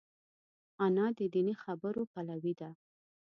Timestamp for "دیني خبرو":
1.33-2.03